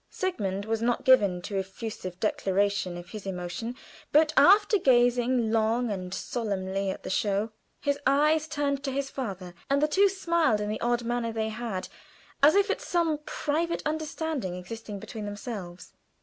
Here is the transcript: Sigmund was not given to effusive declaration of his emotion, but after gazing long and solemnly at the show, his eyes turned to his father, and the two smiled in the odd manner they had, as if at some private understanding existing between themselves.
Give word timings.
Sigmund 0.09 0.65
was 0.65 0.81
not 0.81 1.05
given 1.05 1.43
to 1.43 1.59
effusive 1.59 2.19
declaration 2.19 2.97
of 2.97 3.09
his 3.11 3.27
emotion, 3.27 3.75
but 4.11 4.33
after 4.35 4.79
gazing 4.79 5.51
long 5.51 5.91
and 5.91 6.11
solemnly 6.11 6.89
at 6.89 7.03
the 7.03 7.09
show, 7.11 7.51
his 7.81 7.99
eyes 8.07 8.47
turned 8.47 8.83
to 8.83 8.91
his 8.91 9.11
father, 9.11 9.53
and 9.69 9.79
the 9.79 9.87
two 9.87 10.09
smiled 10.09 10.59
in 10.59 10.69
the 10.69 10.81
odd 10.81 11.03
manner 11.03 11.31
they 11.31 11.49
had, 11.49 11.87
as 12.41 12.55
if 12.55 12.71
at 12.71 12.81
some 12.81 13.19
private 13.27 13.83
understanding 13.85 14.55
existing 14.55 14.97
between 14.97 15.25
themselves. 15.25 15.93